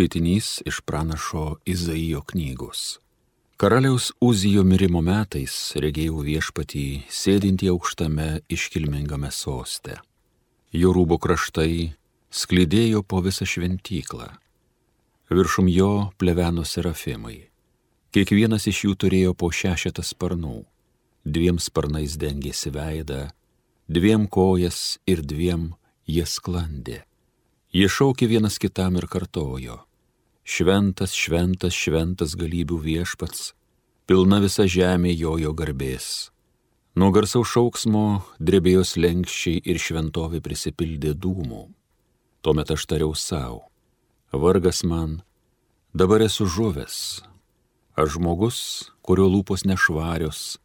skaitinys 0.00 0.62
iš 0.64 0.80
pranašo 0.80 1.56
Izaijo 1.64 2.22
knygos. 2.22 2.98
Karaliaus 3.56 4.12
Uzijo 4.20 4.62
mirimo 4.64 5.02
metais 5.04 5.74
regėjau 5.76 6.22
viešpatį 6.24 6.84
sėdintį 7.12 7.68
aukštame 7.68 8.28
iškilmingame 8.48 9.28
soste. 9.30 9.98
Jo 10.72 10.94
rūbo 10.96 11.18
kraštai 11.20 11.92
sklydėjo 12.32 13.02
po 13.02 13.20
visą 13.20 13.44
šventyklą. 13.44 14.30
Viršum 15.28 15.68
jo 15.68 15.90
pleveno 16.16 16.64
serafimai. 16.64 17.50
Kiekvienas 18.16 18.70
iš 18.72 18.80
jų 18.86 18.94
turėjo 19.04 19.36
po 19.36 19.52
šešetą 19.52 20.00
sparnų. 20.00 20.62
Dviem 21.28 21.60
sparnais 21.60 22.16
dengėsi 22.16 22.72
veidą, 22.72 23.28
dviem 23.84 24.24
kojas 24.32 24.96
ir 25.04 25.20
dviem 25.20 25.74
jie 26.08 26.24
sklandė. 26.24 27.02
Jie 27.76 27.92
šaukė 27.92 28.32
vienas 28.32 28.56
kitam 28.56 28.96
ir 28.96 29.04
kartojo. 29.06 29.82
Šventas, 30.50 31.12
šventas, 31.14 31.76
šventas 31.78 32.32
galybių 32.34 32.80
viešpats, 32.82 33.52
pilna 34.10 34.40
visa 34.42 34.64
žemė 34.66 35.12
jojo 35.14 35.52
garbės. 35.54 36.06
Nuo 36.98 37.12
garsaus 37.14 37.52
šauksmo 37.52 38.24
drebėjo 38.42 38.82
lenkščiai 39.04 39.60
ir 39.62 39.78
šventovė 39.78 40.40
prisipildė 40.42 41.12
dūmų. 41.14 41.60
Tuomet 42.42 42.72
aš 42.74 42.86
tariau 42.90 43.14
savo, 43.14 43.60
vargas 44.32 44.82
man, 44.82 45.20
dabar 45.94 46.26
esu 46.26 46.48
žuvęs. 46.50 46.98
Aš 47.94 48.16
žmogus, 48.16 48.58
kurio 49.06 49.28
lūpos 49.30 49.62
nešvarios, 49.70 50.58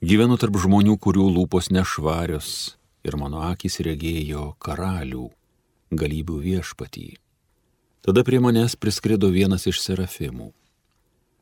gyvenu 0.00 0.40
tarp 0.40 0.56
žmonių, 0.64 0.96
kurių 0.96 1.28
lūpos 1.36 1.68
nešvarios, 1.76 2.78
ir 3.04 3.20
mano 3.20 3.44
akis 3.52 3.82
regėjo 3.84 4.54
karalių 4.64 5.28
galybių 5.92 6.40
viešpatį. 6.48 7.08
Tada 8.06 8.22
prie 8.24 8.38
manęs 8.38 8.76
priskrido 8.78 9.32
vienas 9.34 9.64
iš 9.66 9.80
serafimų. 9.82 10.52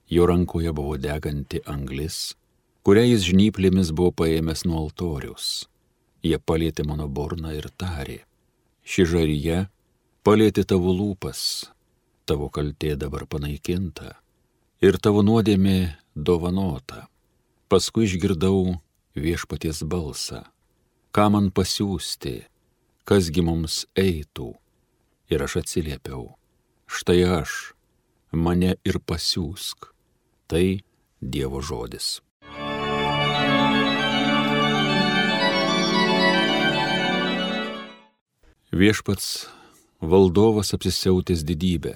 Jo 0.09 0.25
rankoje 0.31 0.71
buvo 0.73 0.95
deganti 0.97 1.59
anglis, 1.69 2.37
kurią 2.89 3.03
jis 3.05 3.27
žnyplėmis 3.29 3.91
buvo 3.93 4.15
paėmęs 4.17 4.63
nuo 4.65 4.79
altorius. 4.81 5.67
Jie 6.25 6.39
palėtė 6.41 6.87
mano 6.89 7.05
burną 7.05 7.51
ir 7.53 7.69
tarė. 7.77 8.23
Ši 8.81 9.05
žaryje 9.11 9.59
palėtė 10.25 10.65
tavo 10.71 10.95
lūpas, 10.97 11.69
tavo 12.25 12.49
kaltė 12.49 12.95
dabar 12.97 13.27
panaikinta 13.29 14.15
ir 14.81 14.97
tavo 14.97 15.21
nuodėmė 15.21 15.99
dovanota. 16.17 17.11
Paskui 17.69 18.07
išgirdau 18.09 18.79
viešpaties 19.13 19.83
balsą. 19.85 20.41
Ką 21.13 21.29
man 21.29 21.53
pasiūsti, 21.53 22.35
kasgi 23.05 23.45
mums 23.45 23.83
eitų. 24.01 24.49
Ir 25.29 25.45
aš 25.45 25.59
atsiliepiau, 25.61 26.33
štai 26.95 27.23
aš, 27.43 27.75
mane 28.33 28.77
ir 28.87 29.01
pasiūsk. 29.03 29.91
Tai 30.47 30.67
Dievo 31.25 31.61
žodis. 31.65 32.21
Viešpats 38.75 39.47
valdovas 40.03 40.75
apsisiautęs 40.75 41.45
didybę. 41.47 41.95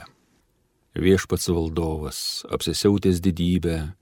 Viešpats 0.94 1.48
valdovas 1.50 2.46
apsisiautęs 2.50 3.20
didybę, 3.20 3.92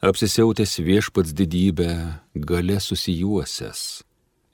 apsisiautęs 0.00 0.78
viešpats 0.78 1.32
didybę, 1.32 2.18
gale 2.34 2.80
susijuosęs. 2.80 4.02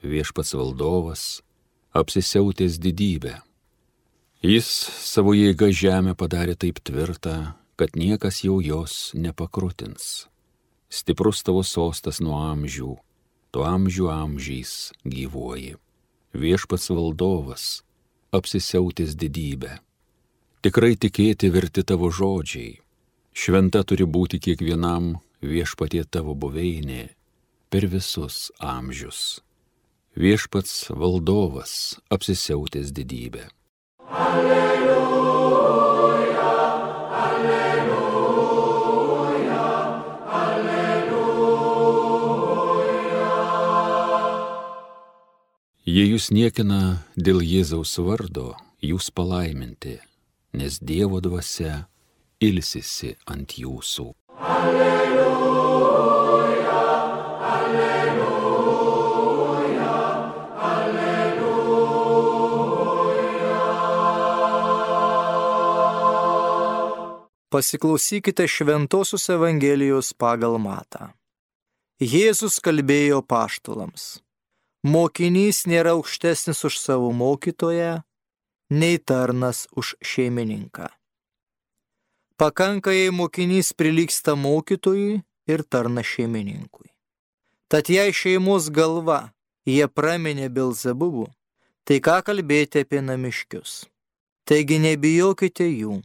Viešpats 0.04 0.54
valdovas 0.54 1.42
apsisiautęs 1.92 2.78
didybę. 2.78 3.40
Jis 4.44 4.66
savo 5.00 5.32
jėga 5.32 5.70
žemę 5.72 6.12
padarė 6.20 6.52
taip 6.60 6.82
tvirtą, 6.84 7.54
kad 7.80 7.94
niekas 7.96 8.42
jau 8.44 8.58
jos 8.60 9.14
nepakrutins. 9.16 10.26
Stiprus 10.92 11.40
tavo 11.46 11.62
sostas 11.64 12.20
nuo 12.20 12.36
amžių, 12.52 12.90
tu 13.50 13.64
amžių 13.64 14.10
amžiais 14.12 14.92
gyvuoji. 15.08 15.78
Viešpats 16.36 16.92
valdovas, 16.92 17.64
apsisiautęs 18.36 19.16
didybę. 19.16 19.78
Tikrai 20.60 20.92
tikėti 21.00 21.48
verti 21.54 21.86
tavo 21.88 22.12
žodžiai. 22.12 22.76
Šventa 23.32 23.80
turi 23.88 24.04
būti 24.04 24.42
kiekvienam 24.44 25.14
viešpatie 25.40 26.04
tavo 26.04 26.36
buveinė 26.36 27.08
per 27.72 27.88
visus 27.88 28.52
amžius 28.60 29.40
viešpats 30.14 30.90
valdovas 30.94 31.98
apsisiautęs 32.10 32.92
didybę. 32.94 33.48
Jei 45.94 46.08
jūs 46.10 46.32
niekina 46.34 47.04
dėl 47.14 47.38
Jėzaus 47.44 47.92
vardo, 48.02 48.56
jūs 48.82 49.12
palaiminti, 49.14 50.00
nes 50.52 50.80
Dievo 50.82 51.20
dvasia 51.22 51.84
ilsisi 52.42 53.14
ant 53.30 53.54
jūsų. 53.60 54.10
Alleluja. 54.42 55.13
Pasiklausykite 67.54 68.48
Šventojios 68.48 69.28
Evangelijos 69.28 70.08
pagal 70.18 70.56
Matą. 70.58 71.12
Jėzus 72.02 72.56
kalbėjo 72.58 73.20
paštulams. 73.22 74.06
Mokinys 74.82 75.60
nėra 75.70 75.92
aukštesnis 75.94 76.64
už 76.66 76.80
savo 76.82 77.12
mokytoją, 77.14 78.00
nei 78.74 78.98
tarnas 78.98 79.68
už 79.78 79.92
šeimininką. 80.02 80.88
Pakanka, 82.42 82.90
jei 82.90 83.12
mokinys 83.14 83.70
prilyksta 83.78 84.34
mokytojui 84.34 85.20
ir 85.46 85.62
tarna 85.70 86.02
šeimininkui. 86.02 86.90
Tad 87.70 87.86
jei 87.86 88.10
šeimos 88.10 88.66
galva 88.74 89.28
jie 89.62 89.86
praminė 89.86 90.50
Belzebubu, 90.50 91.28
tai 91.86 92.00
ką 92.02 92.18
kalbėti 92.26 92.82
apie 92.82 92.98
namiškius. 92.98 93.84
Taigi 94.42 94.80
nebijokite 94.82 95.70
jų 95.70 96.00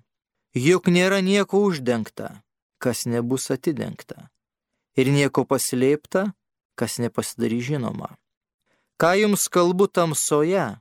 Juk 0.58 0.90
nėra 0.90 1.22
nieko 1.22 1.62
uždengta, 1.62 2.42
kas 2.82 3.06
nebus 3.06 3.52
atidengta, 3.54 4.30
ir 4.98 5.12
nieko 5.14 5.46
paslėpta, 5.46 6.34
kas 6.74 6.98
nepasidarys 6.98 7.68
žinoma. 7.70 8.16
Ką 8.98 9.14
jums 9.20 9.46
kalbu 9.48 9.86
tamsoje, 9.88 10.80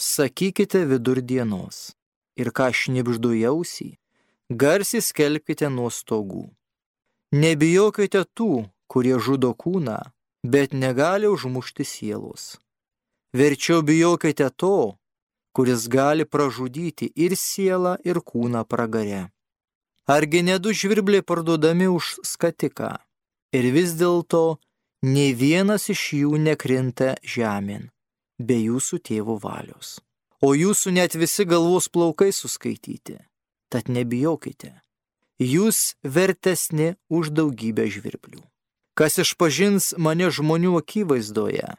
sakykite 0.00 0.86
vidurdienos, 0.88 1.92
ir 2.40 2.52
ką 2.56 2.72
šnipždu 2.72 3.36
jausį, 3.36 3.90
garsiai 4.48 5.04
skelbkite 5.04 5.68
nuo 5.68 5.90
stogų. 5.92 6.48
Nebijokite 7.36 8.24
tų, 8.32 8.64
kurie 8.88 9.18
žudo 9.20 9.52
kūną, 9.52 9.98
bet 10.40 10.72
negali 10.72 11.28
užmušti 11.28 11.84
sielos. 11.84 12.56
Verčiau 13.36 13.82
bijokite 13.82 14.48
to, 14.56 14.96
kuris 15.56 15.88
gali 15.88 16.24
pražudyti 16.28 17.06
ir 17.16 17.32
sielą, 17.32 17.94
ir 18.04 18.20
kūną 18.20 18.60
pragare. 18.68 19.22
Argi 20.04 20.42
nedu 20.44 20.74
žvirbliai 20.76 21.24
parduodami 21.24 21.88
už 21.88 22.18
skatiką, 22.28 22.90
ir 23.56 23.64
vis 23.72 23.94
dėlto 23.96 24.58
nei 25.14 25.32
vienas 25.32 25.88
iš 25.94 26.02
jų 26.20 26.36
nekrinta 26.44 27.14
žemėn, 27.24 27.88
be 28.36 28.58
jūsų 28.68 29.00
tėvų 29.08 29.38
valios. 29.46 29.96
O 30.44 30.52
jūsų 30.52 30.92
net 30.98 31.16
visi 31.16 31.48
galvos 31.48 31.88
plaukai 31.88 32.28
suskaityti, 32.36 33.16
tad 33.72 33.88
nebijokite. 33.88 34.74
Jūs 35.40 35.96
vertesni 36.04 36.92
už 37.08 37.32
daugybę 37.32 37.88
žvirblių. 37.96 38.44
Kas 38.92 39.16
išpažins 39.24 39.94
mane 39.96 40.28
žmonių 40.28 40.76
akivaizdoje, 40.84 41.72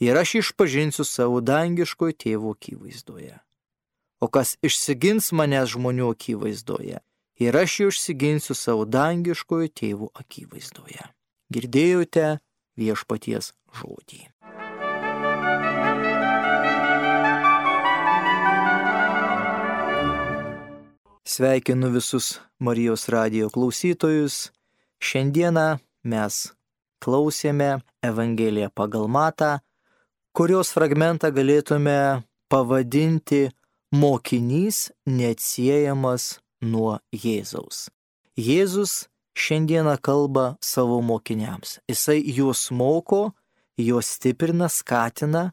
ir 0.00 0.16
aš 0.16 0.34
išpažinsiu 0.40 1.04
savo 1.04 1.40
dangiškojo 1.44 2.16
tėvo 2.16 2.56
akivaizdoje. 2.56 3.36
O 4.20 4.28
kas 4.28 4.56
išsigins 4.64 5.30
manęs 5.36 5.72
žmonių 5.76 6.10
akivaizdoje, 6.14 7.00
ir 7.40 7.56
aš 7.56 7.78
jį 7.80 7.88
išsiginsiu 7.92 8.56
savo 8.56 8.84
dangiškojo 8.84 9.70
tėvo 9.80 10.10
akivaizdoje. 10.16 11.06
Girdėjote 11.52 12.26
viešpaties 12.80 13.52
žodį. 13.80 14.28
Sveikinu 21.30 21.92
visus 21.94 22.40
Marijos 22.58 23.08
radijo 23.08 23.50
klausytojus. 23.54 24.50
Šiandieną 25.00 25.78
mes 26.04 26.38
klausėme 27.00 27.80
Evangeliją 28.04 28.68
pagal 28.74 29.06
matą 29.08 29.60
kurios 30.36 30.70
fragmentą 30.74 31.30
galėtume 31.34 32.22
pavadinti 32.50 33.48
mokinys 33.94 34.90
neatsiejamas 35.06 36.38
nuo 36.62 36.98
Jėzaus. 37.14 37.88
Jėzus 38.38 39.08
šiandieną 39.34 39.96
kalba 40.02 40.56
savo 40.62 41.00
mokiniams. 41.02 41.78
Jisai 41.90 42.20
juos 42.36 42.68
moko, 42.70 43.32
juos 43.78 44.14
stiprina, 44.16 44.68
skatina, 44.68 45.50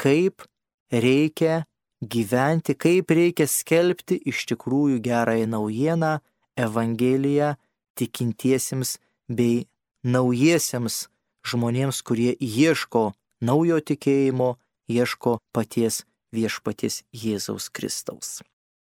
kaip 0.00 0.46
reikia 0.90 1.64
gyventi, 2.00 2.74
kaip 2.74 3.10
reikia 3.10 3.46
skelbti 3.48 4.20
iš 4.30 4.46
tikrųjų 4.52 5.00
gerąją 5.04 5.50
naujieną, 5.50 6.18
Evangeliją 6.54 7.56
tikintiesiems 7.98 8.92
bei 9.26 9.64
naujiesiems 10.06 11.08
žmonėms, 11.42 11.98
kurie 12.06 12.36
ieško 12.38 13.08
naujo 13.48 13.80
tikėjimo, 13.90 14.54
ieško 14.88 15.38
paties 15.54 16.02
viešpaties 16.34 17.02
Jėzaus 17.14 17.70
Kristaus. 17.70 18.42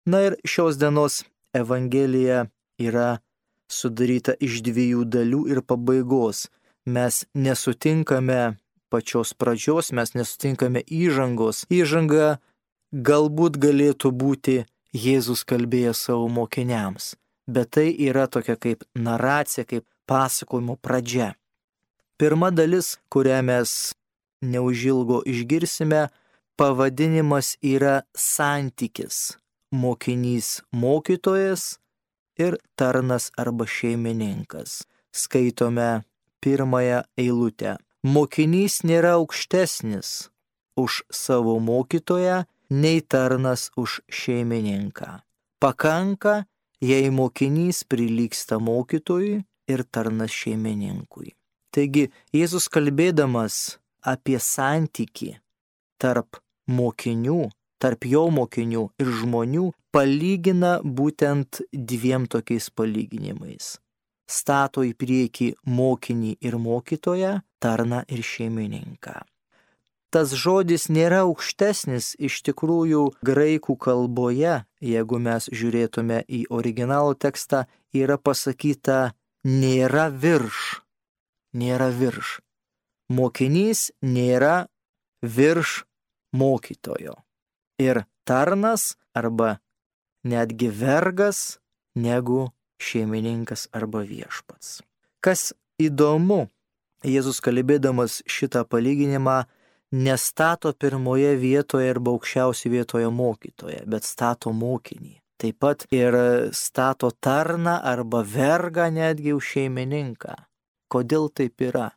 Na 0.07 0.21
ir 0.29 0.37
šios 0.45 0.79
dienos 0.81 1.23
Evangelija 1.57 2.47
yra 2.79 3.21
sudaryta 3.71 4.35
iš 4.41 4.61
dviejų 4.67 5.07
dalių 5.09 5.47
ir 5.53 5.63
pabaigos. 5.65 6.49
Mes 6.85 7.25
nesutinkame 7.35 8.57
pačios 8.93 9.33
pradžios, 9.35 9.91
mes 9.97 10.13
nesutinkame 10.15 10.85
įžangos. 10.85 11.65
Įžanga 11.73 12.39
galbūt 12.93 13.59
galėtų 13.59 14.13
būti 14.13 14.57
Jėzus 14.95 15.43
kalbėjęs 15.49 16.05
savo 16.07 16.29
mokiniams, 16.31 17.17
bet 17.51 17.73
tai 17.75 17.89
yra 17.91 18.29
tokia 18.31 18.55
kaip 18.55 18.85
naracija, 18.95 19.65
kaip 19.67 19.89
pasakojimo 20.07 20.77
pradžia. 20.79 21.33
Pirma 22.21 22.53
dalis, 22.55 23.01
kurią 23.11 23.41
mes 23.43 23.95
neužilgo 24.45 25.23
išgirsime, 25.27 26.09
pavadinimas 26.57 27.57
yra 27.63 28.03
santykis. 28.15 29.37
Mokinys 29.73 30.61
mokytojas 30.71 31.79
ir 32.39 32.57
tarnas 32.79 33.31
arba 33.37 33.67
šeimininkas. 33.67 34.85
Skaitome 35.13 36.05
pirmąją 36.41 37.03
eilutę. 37.19 37.77
Mokinys 38.05 38.83
nėra 38.85 39.17
aukštesnis 39.19 40.29
už 40.77 41.03
savo 41.11 41.59
mokytoją, 41.59 42.45
nei 42.71 43.01
tarnas 43.01 43.71
už 43.77 44.03
šeimininką. 44.11 45.23
Pakanka, 45.63 46.45
jei 46.81 47.11
mokinys 47.11 47.85
prilyksta 47.89 48.59
mokytojui 48.59 49.45
ir 49.69 49.85
tarnas 49.91 50.35
šeimininkui. 50.35 51.33
Taigi 51.75 52.11
Jėzus 52.35 52.69
kalbėdamas 52.71 53.79
apie 54.05 54.39
santyki 54.41 55.35
tarp 55.99 56.41
mokinių, 56.69 57.49
tarp 57.81 58.07
jo 58.09 58.27
mokinių 58.33 58.85
ir 59.01 59.11
žmonių 59.21 59.71
palygina 59.95 60.79
būtent 60.85 61.63
dviem 61.73 62.29
tokiais 62.31 62.71
palyginimais. 62.71 63.77
Stato 64.25 64.85
į 64.85 64.95
priekį 64.97 65.51
mokinį 65.69 66.33
ir 66.41 66.57
mokytoją, 66.57 67.39
tarną 67.61 68.03
ir 68.09 68.25
šeimininką. 68.25 69.21
Tas 70.15 70.31
žodis 70.39 70.87
nėra 70.95 71.25
aukštesnis 71.27 72.13
iš 72.23 72.39
tikrųjų 72.47 73.03
graikų 73.27 73.75
kalboje, 73.87 74.61
jeigu 74.79 75.19
mes 75.19 75.49
žiūrėtume 75.51 76.21
į 76.31 76.45
originalų 76.55 77.17
tekstą, 77.25 77.65
yra 77.91 78.17
pasakyta 78.17 79.01
nėra 79.43 80.07
virš. 80.15 80.61
Nėra 81.59 81.91
virš. 81.91 82.39
Mokinys 83.13 83.91
nėra 84.01 84.67
virš 85.23 85.85
mokytojo. 86.33 87.19
Ir 87.81 88.05
tarnas 88.25 88.95
arba 89.15 89.59
netgi 90.25 90.71
vergas 90.73 91.59
negu 91.95 92.49
šeimininkas 92.81 93.69
arba 93.73 94.05
viešpats. 94.09 94.81
Kas 95.21 95.53
įdomu, 95.81 96.49
Jėzus 97.05 97.43
kalbėdamas 97.45 98.23
šitą 98.25 98.63
palyginimą 98.65 99.43
nestato 99.93 100.73
pirmoje 100.73 101.35
vietoje 101.37 101.91
ir 101.93 102.01
aukščiausioje 102.01 102.73
vietoje 102.73 103.11
mokytoje, 103.13 103.83
bet 103.87 104.09
stato 104.09 104.53
mokinį. 104.53 105.19
Taip 105.37 105.59
pat 105.61 105.85
ir 105.93 106.17
stato 106.57 107.11
tarną 107.21 107.77
arba 107.83 108.23
vergą 108.25 108.89
netgi 108.95 109.35
už 109.37 109.51
šeimininką. 109.57 110.35
Kodėl 110.89 111.29
taip 111.29 111.61
yra? 111.61 111.91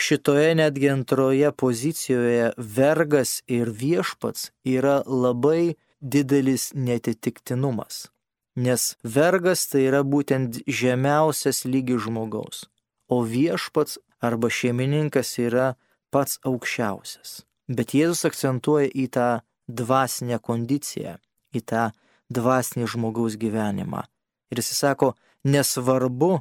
Šitoje 0.00 0.54
netgi 0.54 0.90
antroje 0.90 1.52
pozicijoje 1.52 2.52
vergas 2.58 3.42
ir 3.46 3.70
viešpats 3.70 4.50
yra 4.64 5.02
labai 5.06 5.74
didelis 6.00 6.70
netitiktinumas. 6.74 8.08
Nes 8.56 8.96
vergas 9.02 9.66
tai 9.70 9.84
yra 9.86 10.02
būtent 10.02 10.62
žemiausias 10.66 11.64
lygis 11.64 12.02
žmogaus, 12.06 12.66
o 13.08 13.22
viešpats 13.22 13.98
arba 14.20 14.50
šeimininkas 14.50 15.36
yra 15.38 15.74
pats 16.10 16.40
aukščiausias. 16.46 17.44
Bet 17.68 17.94
Jėzus 17.94 18.24
akcentuoja 18.26 18.88
į 18.90 19.06
tą 19.14 19.28
dvasinę 19.68 20.38
kondiciją, 20.42 21.18
į 21.54 21.60
tą 21.70 21.90
dvasinį 22.32 22.88
žmogaus 22.88 23.36
gyvenimą. 23.40 24.02
Ir 24.50 24.62
jis 24.62 24.72
sako, 24.80 25.12
nesvarbu, 25.44 26.40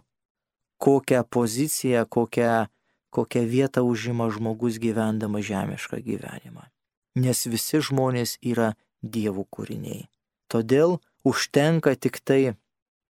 kokią 0.81 1.23
poziciją, 1.29 2.05
kokią 2.05 2.67
kokią 3.09 3.45
vietą 3.47 3.83
užima 3.83 4.29
žmogus 4.33 4.79
gyvendama 4.83 5.41
žemišką 5.41 6.01
gyvenimą. 6.03 6.67
Nes 7.17 7.45
visi 7.49 7.81
žmonės 7.81 8.37
yra 8.41 8.73
dievų 9.01 9.47
kūriniai. 9.49 10.07
Todėl 10.51 10.99
užtenka 11.27 11.95
tik 11.95 12.19
tai 12.23 12.55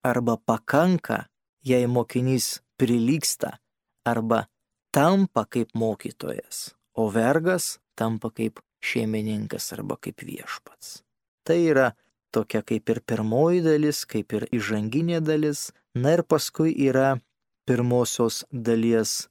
arba 0.07 0.37
pakanka, 0.37 1.27
jei 1.67 1.87
mokinys 1.91 2.61
prilyksta, 2.79 3.59
arba 4.07 4.47
tampa 4.95 5.45
kaip 5.45 5.75
mokytojas, 5.75 6.73
o 6.95 7.11
vergas 7.11 7.79
tampa 7.99 8.31
kaip 8.31 8.63
šeimininkas 8.81 9.73
arba 9.75 9.99
kaip 10.01 10.23
viešpats. 10.23 11.03
Tai 11.47 11.59
yra 11.59 11.91
tokia 12.35 12.63
kaip 12.63 12.89
ir 12.93 13.01
pirmoji 13.01 13.63
dalis, 13.65 14.05
kaip 14.07 14.33
ir 14.37 14.47
įžanginė 14.55 15.21
dalis, 15.25 15.71
na 15.95 16.17
ir 16.17 16.23
paskui 16.23 16.75
yra 16.89 17.17
pirmosios 17.67 18.45
dalies 18.51 19.27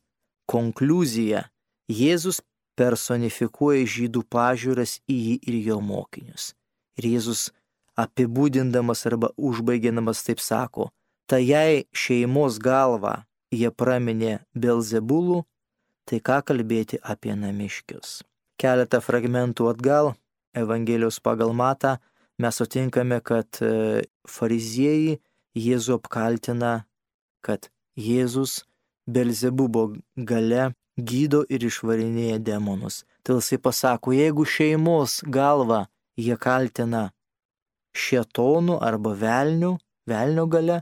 konkluzija 0.49 1.45
Jėzus 1.91 2.41
personifikuoja 2.75 3.85
žydų 3.87 4.25
pažiūras 4.31 4.99
į 5.07 5.17
jį 5.27 5.35
ir 5.49 5.59
jo 5.69 5.79
mokinius. 5.81 6.53
Ir 6.99 7.07
Jėzus 7.13 7.49
apibūdindamas 7.99 9.05
arba 9.07 9.31
užbaigianamas 9.37 10.23
taip 10.27 10.41
sako, 10.43 10.89
tai 11.29 11.41
jei 11.45 11.85
šeimos 11.95 12.59
galvą 12.59 13.21
jie 13.55 13.71
praminė 13.71 14.39
Belzebulų, 14.53 15.43
tai 16.05 16.19
ką 16.19 16.41
kalbėti 16.49 16.99
apie 17.01 17.35
namiškius. 17.39 18.21
Keletą 18.59 19.01
fragmentų 19.03 19.69
atgal 19.71 20.13
Evangelijos 20.55 21.19
pagal 21.19 21.51
matą 21.55 21.97
mes 22.39 22.59
sutinkame, 22.59 23.19
kad 23.23 23.59
e, 23.61 24.03
fariziejai 24.27 25.17
Jėzų 25.55 25.99
apkaltina, 25.99 26.85
kad 27.43 27.69
Jėzus 27.95 28.65
Belzebubo 29.05 29.93
gale 30.15 30.71
gydo 30.97 31.43
ir 31.49 31.65
išvarinėja 31.67 32.39
demonus. 32.39 33.03
Tai 33.23 33.39
jisai 33.39 33.59
pasako, 33.59 34.13
jeigu 34.15 34.45
šeimos 34.45 35.21
galva 35.27 35.85
jie 36.17 36.37
kaltina 36.39 37.09
šetonų 37.95 38.79
arba 38.83 39.15
velnių, 39.15 39.75
velnio 40.07 40.45
gale, 40.47 40.81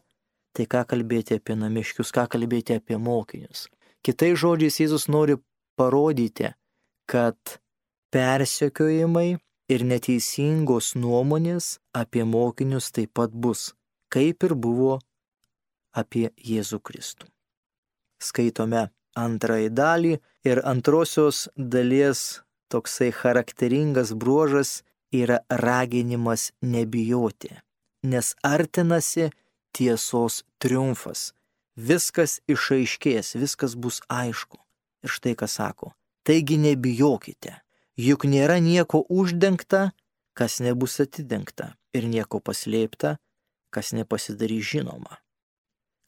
tai 0.54 0.66
ką 0.70 0.84
kalbėti 0.90 1.38
apie 1.40 1.58
namiškius, 1.58 2.14
ką 2.14 2.28
kalbėti 2.30 2.78
apie 2.78 2.98
mokinius. 2.98 3.68
Kitai 4.06 4.34
žodžiais 4.38 4.80
Jėzus 4.82 5.08
nori 5.10 5.38
parodyti, 5.80 6.54
kad 7.10 7.58
persekiojimai 8.14 9.38
ir 9.74 9.86
neteisingos 9.88 10.94
nuomonės 11.00 11.78
apie 11.98 12.26
mokinius 12.28 12.92
taip 12.94 13.16
pat 13.18 13.34
bus, 13.34 13.72
kaip 14.14 14.44
ir 14.46 14.54
buvo 14.54 14.98
apie 15.94 16.30
Jėzų 16.38 16.82
Kristų 16.84 17.33
skaitome 18.24 18.88
antrąjį 19.20 19.70
dalį 19.78 20.14
ir 20.50 20.62
antrosios 20.66 21.48
dalies 21.58 22.42
toksai 22.74 23.12
charakteringas 23.14 24.14
bruožas 24.18 24.82
yra 25.14 25.40
raginimas 25.50 26.52
nebijoti, 26.62 27.54
nes 28.04 28.34
artinasi 28.42 29.30
tiesos 29.74 30.42
triumfas. 30.62 31.32
Viskas 31.74 32.40
išaiškės, 32.50 33.34
viskas 33.42 33.74
bus 33.76 34.02
aišku. 34.10 34.60
Ir 35.04 35.10
štai 35.10 35.34
ką 35.38 35.50
sako. 35.50 35.94
Taigi 36.24 36.58
nebijokite, 36.62 37.58
juk 37.98 38.26
nėra 38.30 38.60
nieko 38.62 39.02
uždengta, 39.10 39.92
kas 40.38 40.62
nebus 40.64 41.00
atidengta, 41.04 41.74
ir 41.94 42.06
nieko 42.10 42.40
paslėpta, 42.40 43.18
kas 43.74 43.92
nepasidarys 43.98 44.70
žinoma. 44.70 45.20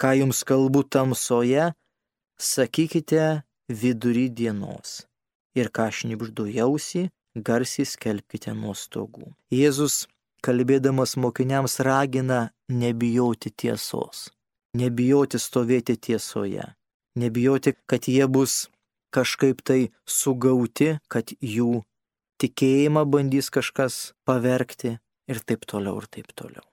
Ką 0.02 0.14
jums 0.22 0.44
kalbu 0.48 0.86
tamsoje, 0.88 1.74
sakykite 2.38 3.44
vidury 3.70 4.30
dienos 4.30 5.06
ir 5.56 5.72
ką 5.72 5.88
šnipždu 5.92 6.48
jausi, 6.52 7.10
garsiai 7.36 7.88
skelbkite 7.88 8.54
nuo 8.54 8.76
stogų. 8.76 9.32
Jėzus 9.52 10.06
kalbėdamas 10.46 11.16
mokiniams 11.18 11.80
ragina 11.80 12.52
nebijoti 12.70 13.52
tiesos, 13.52 14.30
nebijoti 14.76 15.40
stovėti 15.40 15.96
tiesoje, 15.98 16.68
nebijoti, 17.16 17.76
kad 17.88 18.08
jie 18.12 18.28
bus 18.28 18.68
kažkaip 19.16 19.64
tai 19.64 19.92
sugauti, 20.04 20.98
kad 21.08 21.32
jų 21.40 21.84
tikėjimą 22.42 23.06
bandys 23.08 23.50
kažkas 23.50 24.14
pavergti 24.28 24.98
ir 25.32 25.40
taip 25.48 25.66
toliau 25.66 26.02
ir 26.04 26.10
taip 26.12 26.34
toliau. 26.36 26.66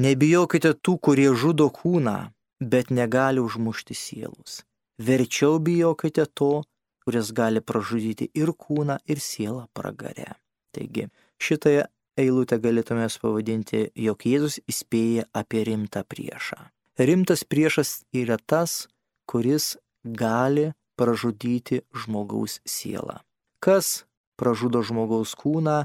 Nebijokite 0.00 0.72
tų, 0.80 0.96
kurie 1.04 1.28
žudo 1.36 1.68
kūną, 1.68 2.32
bet 2.62 2.90
negali 2.90 3.40
užmušti 3.40 3.94
sielus. 3.94 4.62
Verčiau 4.98 5.58
bijokite 5.58 6.24
to, 6.34 6.62
kuris 7.04 7.32
gali 7.32 7.60
pražudyti 7.60 8.28
ir 8.34 8.52
kūną, 8.54 8.98
ir 9.06 9.18
sielą 9.18 9.66
pragare. 9.74 10.36
Taigi, 10.72 11.08
šitąją 11.42 11.88
eilutę 12.16 12.58
galėtume 12.62 13.08
pavadinti, 13.22 13.88
jog 13.96 14.22
Jėzus 14.28 14.60
įspėja 14.68 15.26
apie 15.32 15.64
rimtą 15.68 16.04
priešą. 16.04 16.60
Rimtas 16.98 17.42
priešas 17.44 18.04
yra 18.12 18.36
tas, 18.36 18.86
kuris 19.26 19.76
gali 20.04 20.72
pražudyti 20.96 21.82
žmogaus 21.96 22.60
sielą. 22.68 23.20
Kas 23.60 24.04
pražudo 24.36 24.82
žmogaus 24.84 25.34
kūną, 25.38 25.84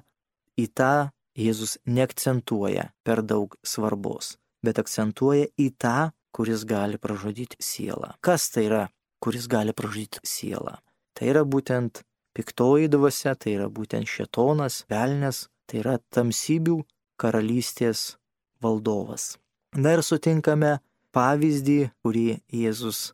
į 0.57 0.67
tą 0.73 1.09
Jėzus 1.37 1.77
neakcentuoja 1.85 2.89
per 3.05 3.21
daug 3.21 3.53
svarbos, 3.61 4.35
bet 4.65 4.79
akcentuoja 4.81 5.47
į 5.53 5.69
tą, 5.77 6.11
kuris 6.31 6.65
gali 6.65 6.97
pražudyti 6.97 7.57
sielą. 7.59 8.13
Kas 8.21 8.49
tai 8.53 8.67
yra, 8.69 8.83
kuris 9.23 9.47
gali 9.47 9.73
pražudyti 9.73 10.23
sielą? 10.23 10.77
Tai 11.17 11.29
yra 11.31 11.43
būtent 11.45 12.03
piktoji 12.37 12.91
dvasia, 12.93 13.33
tai 13.35 13.57
yra 13.57 13.67
būtent 13.73 14.05
šetonas, 14.05 14.83
velnės, 14.91 15.47
tai 15.65 15.81
yra 15.81 15.97
tamsybių 16.13 16.81
karalystės 17.17 18.17
valdovas. 18.61 19.37
Na 19.75 19.97
ir 19.97 20.03
sutinkame 20.05 20.77
pavyzdį, 21.15 21.79
kurį 22.05 22.27
Jėzus 22.53 23.11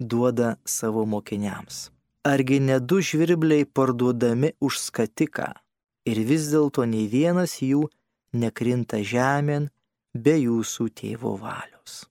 duoda 0.00 0.56
savo 0.64 1.04
mokiniams. 1.06 1.90
Argi 2.24 2.58
ne 2.60 2.78
du 2.80 3.02
žvirbliai 3.04 3.66
parduodami 3.68 4.54
už 4.64 4.80
skatiką 4.80 5.50
ir 6.08 6.20
vis 6.28 6.48
dėlto 6.52 6.86
nei 6.88 7.04
vienas 7.12 7.58
jų 7.60 7.84
nekrinta 8.32 9.02
žemėn 9.04 9.68
be 10.14 10.38
jūsų 10.40 10.88
tėvo 11.00 11.36
valios. 11.40 12.04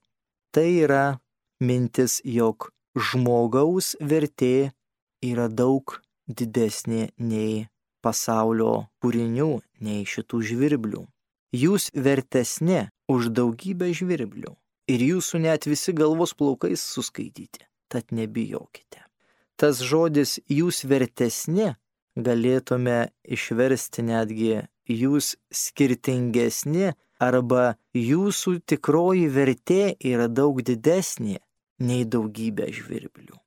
Tai 0.54 0.70
yra 0.70 1.18
mintis, 1.66 2.20
jog 2.22 2.68
žmogaus 2.94 3.96
vertė 3.98 4.70
yra 5.18 5.48
daug 5.50 5.96
didesnė 6.30 7.08
nei 7.18 7.64
pasaulio 8.06 8.84
kūrinių, 9.02 9.48
nei 9.82 10.04
šitų 10.06 10.42
žvirblių. 10.50 11.02
Jūs 11.58 11.88
vertesnė 12.06 12.84
už 13.10 13.32
daugybę 13.34 13.90
žvirblių 13.98 14.54
ir 14.94 15.04
jūsų 15.08 15.42
net 15.42 15.66
visi 15.66 15.90
galvos 15.96 16.36
plaukais 16.38 16.86
suskaityti, 16.86 17.66
tad 17.90 18.14
nebijokite. 18.14 19.02
Tas 19.58 19.82
žodis 19.82 20.36
jūs 20.46 20.84
vertesnė 20.86 21.72
galėtume 22.14 23.08
išversti 23.26 24.06
netgi 24.06 24.54
jūs 24.86 25.34
skirtingesni 25.50 26.92
arba 27.24 27.74
jūsų 27.96 28.58
tikroji 28.70 29.30
vertė 29.32 29.94
yra 30.12 30.28
daug 30.28 30.60
didesnė 30.62 31.40
nei 31.80 32.04
daugybė 32.04 32.70
žvirblių. 32.74 33.38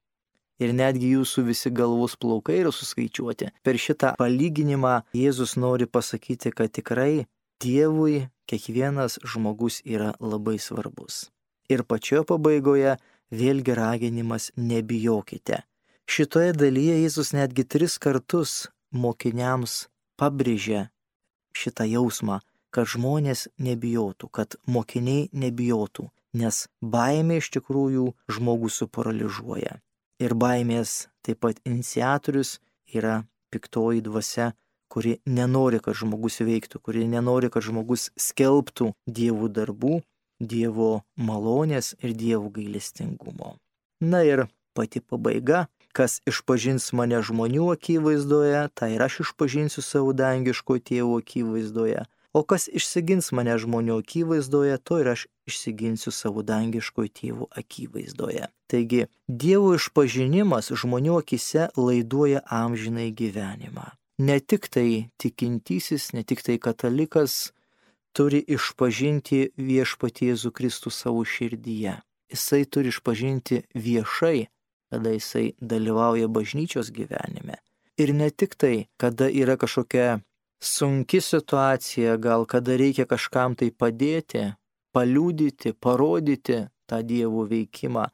Ir 0.58 0.74
netgi 0.74 1.12
jūsų 1.14 1.44
visi 1.52 1.70
galvos 1.70 2.16
plaukai 2.18 2.62
yra 2.64 2.72
suskaičiuoti. 2.74 3.52
Per 3.62 3.78
šitą 3.78 4.16
palyginimą 4.18 5.04
Jėzus 5.14 5.54
nori 5.62 5.86
pasakyti, 5.86 6.50
kad 6.50 6.74
tikrai 6.74 7.28
Dievui 7.62 8.28
kiekvienas 8.50 9.18
žmogus 9.26 9.82
yra 9.86 10.12
labai 10.22 10.58
svarbus. 10.62 11.28
Ir 11.70 11.84
pačioje 11.84 12.26
pabaigoje 12.30 12.98
vėlgi 13.34 13.74
raginimas 13.78 14.52
nebijokite. 14.58 15.64
Šitoje 16.08 16.54
dalyje 16.58 17.02
Jėzus 17.04 17.34
netgi 17.36 17.66
tris 17.68 17.98
kartus 18.02 18.68
mokiniams 18.94 19.88
pabrėžė 20.18 20.88
šitą 21.58 21.88
jausmą, 21.90 22.40
kad 22.74 22.90
žmonės 22.90 23.48
nebijotų, 23.62 24.30
kad 24.30 24.58
mokiniai 24.68 25.30
nebijotų, 25.34 26.08
nes 26.38 26.68
baimė 26.82 27.40
iš 27.42 27.50
tikrųjų 27.58 28.12
žmogų 28.32 28.72
suparaližuoja. 28.74 29.80
Ir 30.24 30.34
baimės 30.34 31.08
taip 31.26 31.44
pat 31.46 31.62
iniciatorius 31.66 32.58
yra 32.94 33.24
piktoji 33.54 34.02
dvasia, 34.06 34.52
kuri 34.90 35.18
nenori, 35.26 35.80
kad 35.84 35.98
žmogus 36.00 36.40
veiktų, 36.42 36.82
kuri 36.82 37.08
nenori, 37.08 37.52
kad 37.54 37.66
žmogus 37.66 38.10
skelbtų 38.18 38.94
dievų 39.06 39.50
darbų, 39.54 40.02
dievo 40.40 40.92
malonės 41.16 41.96
ir 42.02 42.14
dievų 42.18 42.54
gailestingumo. 42.60 43.58
Na 44.02 44.22
ir 44.26 44.48
pati 44.78 45.02
pabaiga 45.02 45.66
kas 45.98 46.20
išpažins 46.30 46.92
mane 46.94 47.18
žmonių 47.26 47.72
akivaizdoje, 47.74 48.68
tai 48.78 48.92
ir 48.96 49.04
aš 49.06 49.22
išpažinsiu 49.24 49.82
savo 49.82 50.14
dangiško 50.14 50.78
tėvo 50.90 51.18
akivaizdoje. 51.24 52.04
O 52.34 52.44
kas 52.44 52.68
išsigins 52.68 53.32
mane 53.32 53.56
žmonių 53.58 54.00
akivaizdoje, 54.02 54.78
to 54.84 55.00
ir 55.02 55.12
aš 55.14 55.28
išsiginsiu 55.50 56.12
savo 56.12 56.44
dangiško 56.44 57.08
tėvo 57.20 57.48
akivaizdoje. 57.62 58.50
Taigi, 58.72 59.06
Dievo 59.28 59.76
išpažinimas 59.78 60.72
žmonių 60.72 61.22
akise 61.22 61.70
laiduoja 61.78 62.44
amžinai 62.46 63.12
gyvenimą. 63.12 63.88
Ne 64.20 64.40
tik 64.40 64.68
tai 64.74 65.10
tikintysis, 65.22 66.12
ne 66.14 66.26
tik 66.28 66.44
tai 66.46 66.58
katalikas 66.58 67.54
turi 68.18 68.42
išpažinti 68.42 69.54
viešpatie 69.58 70.34
Jėzų 70.34 70.52
Kristų 70.58 70.92
savo 70.92 71.24
širdyje. 71.24 72.00
Jisai 72.34 72.66
turi 72.66 72.92
išpažinti 72.92 73.64
viešai 73.78 74.48
kada 74.90 75.10
jisai 75.10 75.54
dalyvauja 75.62 76.28
bažnyčios 76.28 76.92
gyvenime. 76.92 77.60
Ir 77.98 78.14
ne 78.14 78.30
tik 78.30 78.56
tai, 78.56 78.88
kada 78.98 79.30
yra 79.30 79.58
kažkokia 79.58 80.20
sunki 80.60 81.22
situacija, 81.22 82.18
gal 82.18 82.46
kada 82.46 82.78
reikia 82.78 83.06
kažkam 83.06 83.56
tai 83.56 83.70
padėti, 83.72 84.54
paliūdyti, 84.96 85.74
parodyti 85.74 86.66
tą 86.90 87.02
Dievo 87.04 87.46
veikimą, 87.50 88.08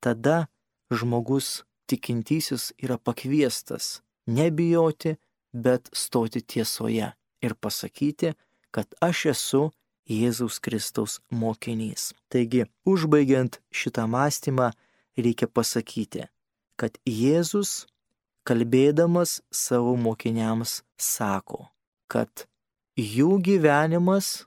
tada 0.00 0.48
žmogus 0.90 1.64
tikintysis 1.90 2.70
yra 2.82 2.98
pakviestas 2.98 4.00
nebijoti, 4.26 5.16
bet 5.52 5.90
stoti 5.92 6.40
tiesoje 6.40 7.12
ir 7.42 7.54
pasakyti, 7.54 8.34
kad 8.70 8.94
aš 9.00 9.26
esu 9.34 9.62
Jėzaus 10.10 10.58
Kristaus 10.62 11.20
mokinys. 11.30 12.10
Taigi, 12.30 12.64
užbaigiant 12.86 13.60
šitą 13.70 14.06
mąstymą, 14.10 14.70
reikia 15.18 15.46
pasakyti, 15.46 16.26
kad 16.78 16.98
Jėzus, 17.06 17.86
kalbėdamas 18.46 19.40
savo 19.54 19.94
mokiniams, 19.96 20.80
sako, 20.98 21.68
kad 22.10 22.46
jų 22.98 23.38
gyvenimas, 23.46 24.44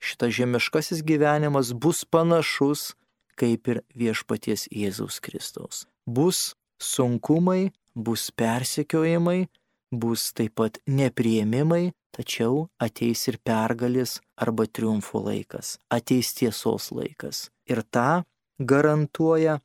šitas 0.00 0.34
žemiškasis 0.38 1.02
gyvenimas 1.06 1.74
bus 1.74 2.04
panašus 2.06 2.92
kaip 3.40 3.68
ir 3.72 3.82
viešpaties 3.96 4.68
Jėzaus 4.68 5.20
Kristaus. 5.24 5.86
Bus 6.06 6.54
sunkumai, 6.80 7.72
bus 7.96 8.28
persekiojimai, 8.36 9.48
bus 9.90 10.30
taip 10.36 10.56
pat 10.60 10.78
nepriėmimai, 10.86 11.90
tačiau 12.14 12.68
ateis 12.82 13.26
ir 13.30 13.38
pergalis 13.44 14.18
arba 14.36 14.66
triumfo 14.66 15.22
laikas, 15.24 15.78
ateis 15.90 16.34
tiesos 16.36 16.90
laikas. 16.94 17.48
Ir 17.70 17.82
tą 17.82 18.22
garantuoja 18.60 19.60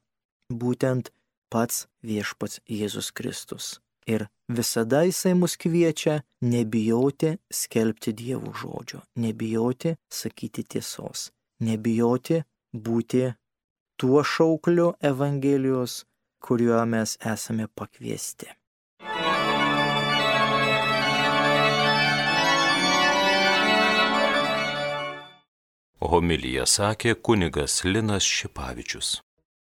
būtent 0.52 1.12
pats 1.52 1.86
viešpats 2.06 2.62
Jėzus 2.70 3.12
Kristus. 3.16 3.80
Ir 4.08 4.28
visada 4.48 5.02
jisai 5.02 5.34
mus 5.34 5.56
kviečia 5.58 6.20
nebijoti 6.42 7.32
skelbti 7.50 8.14
dievų 8.14 8.52
žodžio, 8.62 9.00
nebijoti 9.18 9.96
sakyti 10.14 10.64
tiesos, 10.76 11.32
nebijoti 11.66 12.44
būti 12.76 13.24
tuo 13.98 14.22
šaukliu 14.24 14.94
Evangelijos, 15.02 16.04
kuriuo 16.46 16.86
mes 16.86 17.18
esame 17.34 17.68
pakviesti. 17.68 18.54
Homilija 26.06 26.68
sakė 26.70 27.16
kunigas 27.18 27.82
Linas 27.84 28.28
Šipavičius. 28.30 29.25